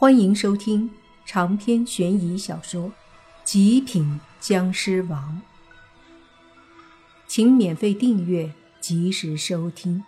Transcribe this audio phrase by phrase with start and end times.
[0.00, 0.88] 欢迎收听
[1.26, 2.84] 长篇悬疑小说
[3.42, 5.42] 《极品僵尸王》，
[7.26, 10.04] 请免费订阅，及时收听。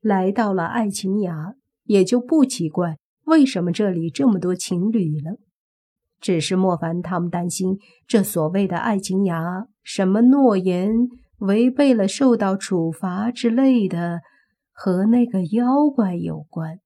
[0.00, 5.36] 来到了爱情崖，也就不奇怪为什么这里这么多情侣了。
[6.22, 10.90] 只是莫凡他们担心，这所谓的爱情崖，什么诺言
[11.40, 14.22] 违背了，受到处罚之类的。
[14.78, 16.80] 和那个妖怪有关。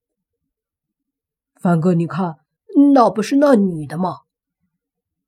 [1.57, 2.37] 凡哥，你看，
[2.95, 4.21] 那不是那女的吗？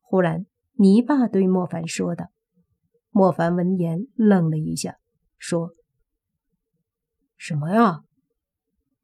[0.01, 0.45] 忽然，
[0.77, 2.27] 泥巴对莫凡说道。
[3.11, 4.95] 莫凡闻言愣了一下，
[5.37, 5.71] 说
[7.37, 8.03] ：“什么呀？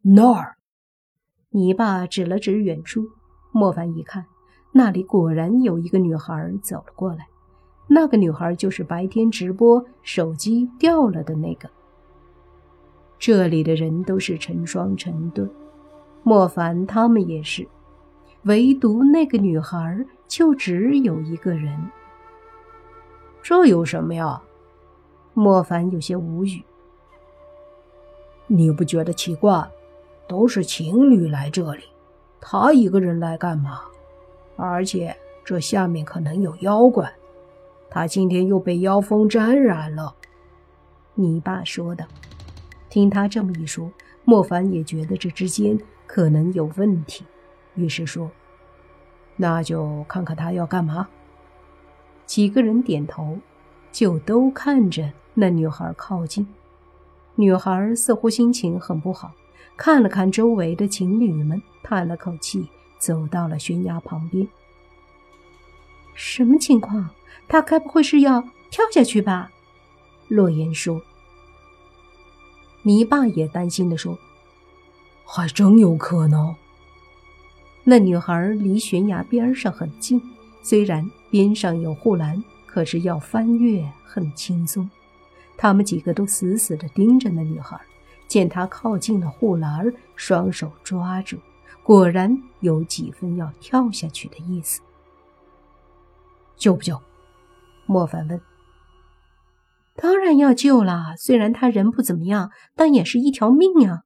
[0.03, 0.55] 那儿？”
[1.52, 3.02] 泥巴指了指远处。
[3.52, 4.26] 莫凡一看，
[4.73, 7.28] 那里果然有一个女孩走了过来。
[7.89, 11.70] 那个女孩就是白天直播手机掉了的那个。
[13.20, 15.46] 这里的人都是成双成对，
[16.23, 17.67] 莫凡他们也是，
[18.44, 21.78] 唯独那个女孩就只有一个人。
[23.44, 24.42] 这有什么呀？
[25.34, 26.64] 莫凡有些无语。
[28.47, 29.70] 你不觉得奇怪？
[30.28, 31.84] 都是情侣来这里，
[32.40, 33.81] 他一个人来干嘛？
[34.56, 37.12] 而且这下面可能有妖怪，
[37.90, 40.16] 他今天又被妖风沾染了。
[41.16, 42.06] 你爸说的。
[42.90, 43.92] 听他这么一说，
[44.26, 47.23] 莫凡也觉得这之间可能有问题，
[47.76, 48.31] 于是说
[49.38, 51.08] ：“那就看看他要干嘛。”
[52.26, 53.38] 几个人点头，
[53.92, 56.48] 就都看着那女孩靠近。
[57.36, 59.31] 女孩似乎心情很不好，
[59.78, 64.48] 看了看周围的情侣们，叹了口气，走到了悬崖旁边。
[66.16, 67.09] 什么情况？
[67.48, 69.52] 他该不会是要跳下去吧？
[70.28, 71.02] 洛言说。
[72.90, 74.18] 你爸也担心的说
[75.23, 76.56] ：“还真有可能。”
[77.86, 80.19] 那女孩离悬崖边上很近，
[80.63, 84.90] 虽然边上有护栏，可是要翻越很轻松。
[85.56, 87.80] 他们几个都死死的盯着那女孩，
[88.28, 91.38] 见她靠近了护栏，双手抓住，
[91.84, 94.81] 果然有几分要跳下去的意思。
[96.58, 97.00] 救不救？
[97.86, 98.49] 莫凡问。
[100.02, 104.04] 当然要救了，虽然他人不怎么样，但也是一条命啊。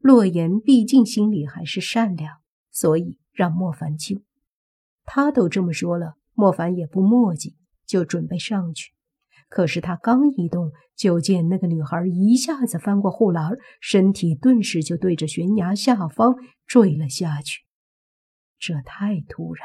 [0.00, 2.38] 洛言毕竟心里还是善良，
[2.72, 4.22] 所以让莫凡救。
[5.04, 7.56] 他都这么说了，莫凡也不墨迹，
[7.86, 8.92] 就准备上去。
[9.48, 16.34] 可是他刚一动，就见那个女孩一下子翻过护栏，身体顿时就对着悬崖下方
[16.66, 17.62] 坠了下去。
[18.58, 19.64] 这太突然，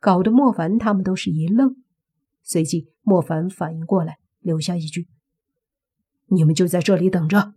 [0.00, 1.76] 搞得莫凡他们都是一愣。
[2.42, 4.16] 随即，莫凡反应过来。
[4.40, 5.08] 留下一句
[6.28, 7.54] ：“你们就在这里等着。”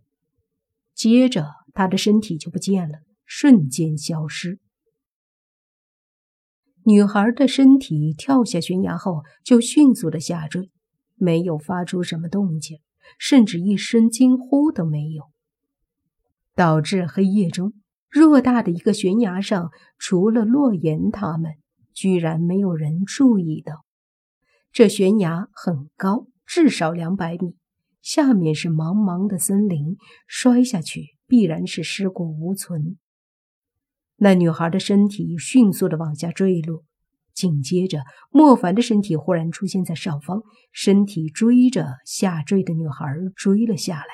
[0.93, 4.59] 接着，他的身体就不见了，瞬间消失。
[6.85, 10.69] 女孩的身体跳下悬崖后，就迅速的下坠，
[11.15, 12.79] 没有发出什么动静，
[13.17, 15.31] 甚至一声惊呼都没有，
[16.53, 17.73] 导致黑夜中
[18.11, 21.53] 偌大的一个悬崖上，除了洛言他们，
[21.93, 23.85] 居然没有人注意到
[24.71, 26.27] 这悬崖很高。
[26.45, 27.55] 至少两百米，
[28.01, 32.97] 下面是茫茫的森林，摔下去必然是尸骨无存。
[34.17, 36.83] 那女孩的身体迅速的往下坠落，
[37.33, 43.05] 紧接着莫凡的身体忽然出现在上方，身体追着下坠的女孩
[43.35, 44.05] 追了下来。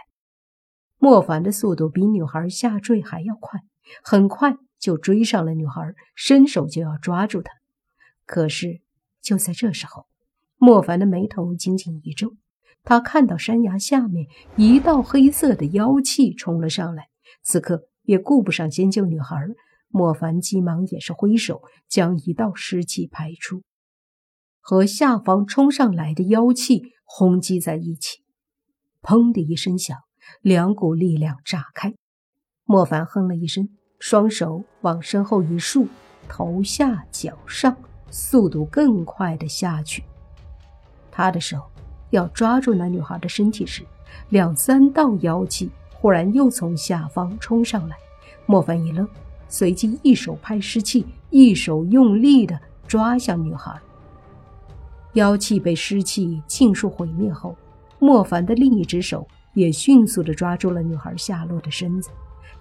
[0.97, 3.59] 莫凡的速度比女孩下坠还要快，
[4.03, 7.51] 很快就追上了女孩，伸手就要抓住她。
[8.25, 8.81] 可是
[9.21, 10.08] 就在这时候。
[10.61, 12.35] 莫凡的眉头紧紧一皱，
[12.83, 14.27] 他看到山崖下面
[14.57, 17.07] 一道黑色的妖气冲了上来，
[17.41, 19.37] 此刻也顾不上先救女孩，
[19.87, 23.63] 莫凡急忙也是挥手将一道尸气排出，
[24.59, 28.21] 和下方冲上来的妖气轰击在一起，
[29.01, 29.97] 砰的一声响，
[30.41, 31.95] 两股力量炸开。
[32.65, 35.87] 莫凡哼了一声，双手往身后一竖，
[36.27, 37.77] 头下脚上，
[38.11, 40.03] 速度更快的下去。
[41.19, 41.61] 他的手
[42.11, 43.83] 要抓住那女孩的身体时，
[44.29, 47.97] 两三道妖气忽然又从下方冲上来。
[48.45, 49.05] 莫凡一愣，
[49.49, 52.57] 随即一手拍尸气，一手用力的
[52.87, 53.77] 抓向女孩。
[55.11, 57.53] 妖气被尸气尽数毁灭后，
[57.99, 62.09] 莫凡的另一只手也迅速的抓住了女孩下落的身子。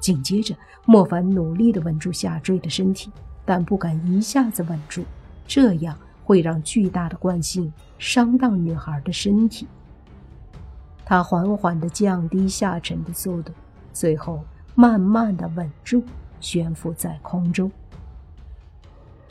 [0.01, 0.53] 紧接着，
[0.85, 3.09] 莫凡努力的稳住下坠的身体，
[3.45, 5.05] 但不敢一下子稳住，
[5.47, 5.97] 这样。
[6.29, 9.67] 会让巨大的惯性伤到女孩的身体。
[11.03, 13.51] 他缓缓地降低下沉的速度，
[13.95, 14.45] 最后
[14.75, 16.05] 慢慢的稳住，
[16.39, 17.73] 悬浮在空中。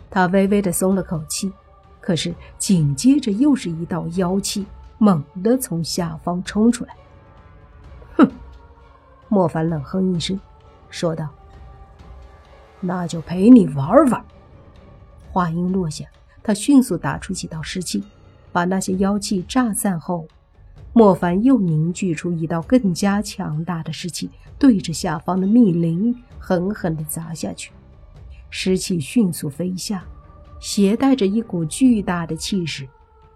[0.09, 1.53] 他微微的松了口气，
[2.01, 4.65] 可是紧接着又是一道妖气
[4.97, 6.95] 猛地从下方冲出来。
[8.15, 8.27] 哼！
[9.29, 10.39] 莫凡冷哼一声，
[10.89, 11.29] 说道
[12.81, 14.25] ：“那就陪你玩玩。”
[15.31, 16.05] 话音落下，
[16.47, 18.01] 他迅速打出几道湿气，
[18.53, 20.25] 把那些妖气炸散后，
[20.94, 27.73] 莫凡又凝聚出一道更加强大的湿气，对着下方的密林狠狠地砸下去。
[28.49, 30.05] 湿气迅速飞下，
[30.61, 32.88] 携带着一股巨大的气势。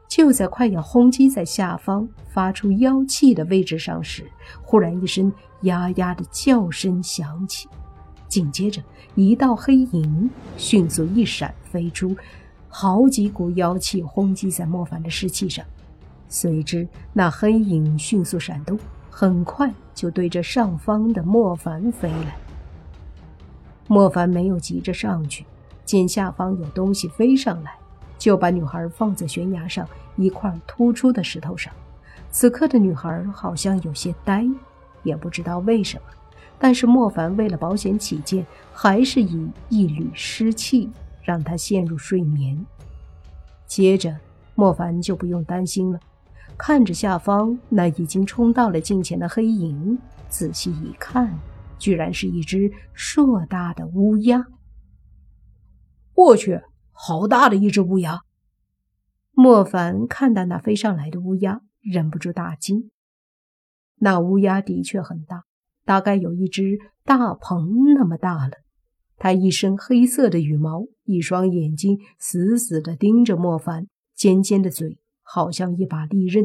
[0.08, 4.24] 就在快要轰击在下方发出妖气的位置上时，
[4.62, 5.30] 忽然一声
[5.64, 7.68] 呀呀的叫声响起，
[8.30, 8.82] 紧接着
[9.16, 12.16] 一道黑影迅速一闪飞出，
[12.72, 15.64] 好几股妖气轰击在莫凡的尸气上。
[16.30, 18.80] 随之，那黑影迅速闪动，
[19.10, 22.36] 很快就对着上方的莫凡飞来。
[23.88, 25.46] 莫凡没有急着上去，
[25.84, 27.76] 见下方有东西飞上来。
[28.18, 31.74] 就把女孩放在悬崖上一块突出的石头上。
[32.30, 34.46] 此刻的女孩好像有些呆，
[35.02, 36.04] 也不知道为什么。
[36.60, 40.88] 但是莫凡为了保险起见，还是以一缕湿气
[41.24, 42.66] 让他陷入睡眠。
[43.66, 44.18] 接着，
[44.56, 46.00] 莫凡就不用担心了，
[46.58, 49.98] 看着下方那已经冲到了近前的黑影，
[50.30, 51.38] 仔细一看，
[51.80, 54.46] 居然是一只硕大的乌鸦。
[56.14, 56.62] 我去！
[56.92, 58.22] 好大的一只乌鸦！
[59.32, 62.92] 莫凡看到那飞上来的乌鸦，忍不住大惊。
[63.96, 65.46] 那乌鸦的确很大，
[65.84, 68.58] 大概有一只大鹏那么大了。
[69.24, 73.86] 它一身黑色的羽毛，一双眼睛死死地盯着莫凡，
[74.16, 76.44] 尖尖的嘴好像一把利刃。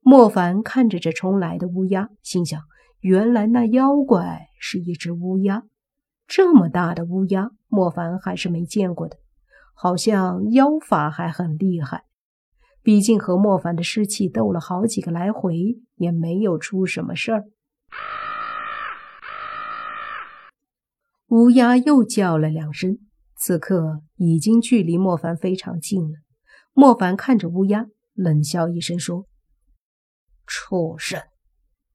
[0.00, 2.62] 莫凡看着这冲来的乌鸦，心想：
[3.00, 5.64] 原来那妖怪是一只乌鸦。
[6.26, 9.18] 这么大的乌鸦，莫凡还是没见过的，
[9.74, 12.04] 好像妖法还很厉害。
[12.82, 17.44] 毕竟和莫凡的尸气斗了好几个来回，也没有出什么事儿。
[21.28, 22.98] 乌鸦又叫了两声，
[23.36, 26.18] 此刻已经距离莫凡非常近了。
[26.72, 29.26] 莫凡看着乌鸦，冷笑一声说
[30.46, 31.20] ：“畜生，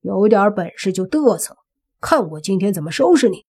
[0.02, 1.56] 有点本事就嘚瑟，
[2.02, 3.46] 看我今天怎么收拾你！”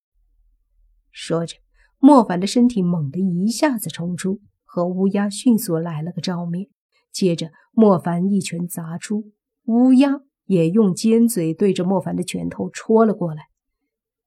[1.11, 1.57] 说着，
[1.99, 6.69] 莫凡的身体猛地一下子冲出，和乌鸦迅速来了个照面。
[7.11, 9.33] 接着，莫凡一拳砸出，
[9.65, 13.49] 乌鸦也用尖嘴对着莫凡的拳头戳了过来。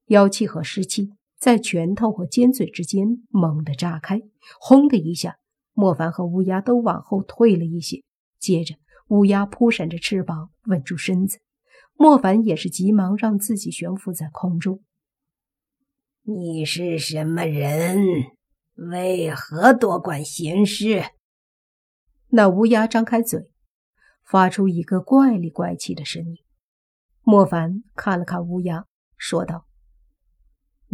[0.07, 1.13] 妖气和湿气
[1.45, 4.19] 在拳头和尖嘴之间猛地炸开，
[4.59, 5.37] 轰的一下，
[5.73, 8.03] 莫凡和乌鸦都往后退了一些。
[8.39, 8.77] 接着，
[9.09, 11.37] 乌鸦扑闪着翅膀稳住身子，
[11.93, 14.81] 莫凡也是急忙让自己悬浮在空中。
[16.23, 17.99] 你是什么人？
[18.73, 21.03] 为何多管闲事？
[22.29, 23.51] 那乌鸦张开嘴，
[24.23, 26.37] 发出一个怪里怪气的声音。
[27.21, 29.67] 莫凡看了看乌鸦，说道：“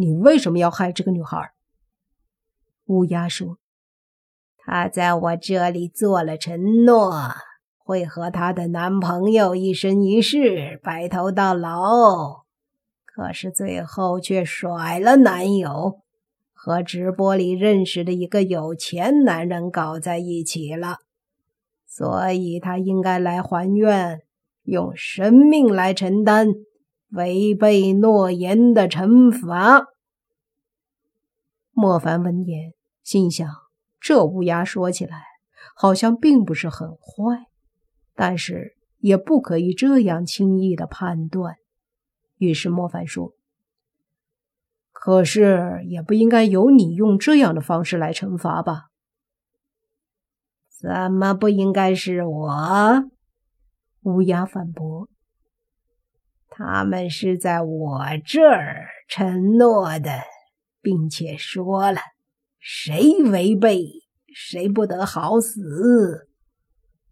[0.02, 1.52] 你为什么要害这个女孩？”
[2.88, 3.58] 乌鸦说
[4.58, 7.14] ：“她在我这里做了承诺，
[7.78, 12.42] 会和她的男朋友一生一世，白头到老。”
[13.14, 16.00] 可是最后却甩了男友，
[16.54, 21.00] 和直播里认识的一个有钱男人搞在一起了，
[21.86, 24.22] 所以他应该来还愿，
[24.64, 26.48] 用生命来承担
[27.12, 29.88] 违背诺言的惩罚。
[31.72, 32.74] 莫凡闻言
[33.04, 33.48] 心想：
[34.00, 35.24] 这乌鸦说起来
[35.76, 37.48] 好像并不是很坏，
[38.16, 41.56] 但是也不可以这样轻易的判断。
[42.38, 43.34] 于是莫凡说
[44.92, 48.90] ：“可是也不应该由你用这样的方式来惩罚吧？
[50.70, 53.12] 怎么不应该是我？”
[54.02, 55.08] 乌鸦反驳
[56.50, 60.22] ：“他们是在我这儿承诺的，
[60.82, 62.00] 并且说了，
[62.60, 63.86] 谁违背，
[64.34, 66.28] 谁不得好死。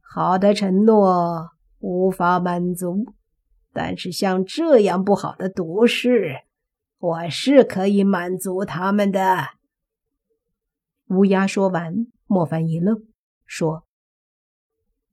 [0.01, 3.05] 好的承诺无法满足。”
[3.71, 6.41] 但是像这样不好的毒誓，
[6.97, 9.49] 我是可以满足他们的。
[11.09, 13.03] 乌鸦说完，莫凡一愣，
[13.45, 13.85] 说：“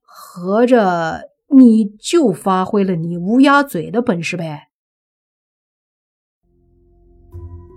[0.01, 4.66] 合着你就发挥了你乌鸦嘴的本事呗？”